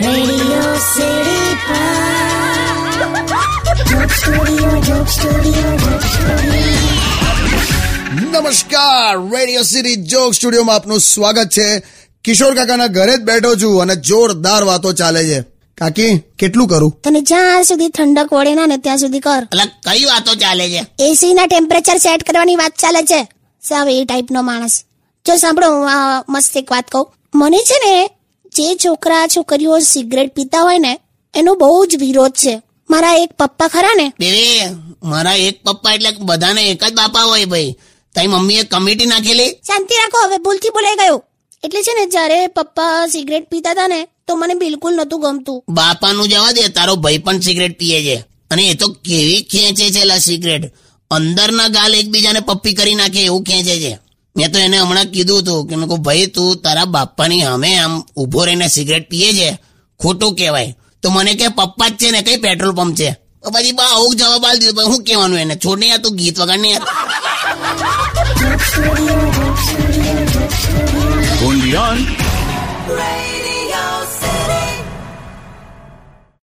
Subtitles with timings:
[9.36, 11.82] Radio city joke સ્ટુડિયોમાં આપનું સ્વાગત છે.
[12.24, 15.40] કિશોર કાકાના ઘરે જ બેઠો છું અને જોરદાર વાતો ચાલે છે.
[15.79, 17.00] કાકી કેટલું કરું?
[17.04, 19.49] તને જ્યાં સુધી ઠંડક વળે ના ને ત્યાં સુધી કર.
[19.52, 20.86] અલગ કઈ વાતો ચાલે છે?
[20.99, 23.29] એસી ના ટેમ્પરેચર સેટ કરવાની વાત ચાલે છે.
[23.62, 24.85] સાવ એ ટાઈપનો માણસ.
[25.26, 27.14] જો સાંભળો હું આ મસ્ત એક વાત કહું.
[27.35, 28.10] મને છે ને
[28.57, 30.99] જે છોકરા છોકરીઓ સિગરેટ પીતા હોય ને
[31.35, 32.62] એનો બહુ જ વિરોધ છે.
[32.91, 34.12] મારા એક પપ્પા ખરા ને?
[34.19, 34.61] બેબી
[35.02, 37.74] મારા એક પપ્પા એટલે બધાને એક જ બાપા હોય ભાઈ.
[38.14, 39.50] તારી મમ્મીએ કમિટી નાખેલી?
[39.50, 41.24] શાંતિ રાખો હવે ભૂલથી બોલાઈ ગયો.
[41.64, 45.64] એટલે છે ને જ્યારે પપ્પા સિગરેટ પીતા હતા ને તો મને બિલકુલ નતું ગમતું.
[45.69, 48.24] બાપાનું જવા દે તારો ભાઈ પણ સિગરેટ પીએ છે.
[48.50, 50.72] અને એ તો કેવી ખેંચે છે લા સિગરેટ.
[51.11, 53.98] અંદરના ગાલ એકબીજાને પપ્પી કરી નાખે એવું ખેંચે છે.
[54.36, 58.03] મેં તો એને હમણાં કીધું હતું કે મેં કહું ભાઈ, તું તારા બાપાની સામે આમ
[58.17, 59.59] ઊભો રહીને સિગરેટ પીએ છે?
[60.00, 60.77] ખોટું કહેવાય.
[61.03, 63.17] તો મને કે, પપ્પા જ છે ને, કઈ પેટ્રોલ પંપ છે?
[63.42, 65.56] પછી બા આવું જવાબ આલ દીધો હું કહેવાનું એને?
[65.56, 66.78] છોડ નહીં તું, ગીત વગર નહીં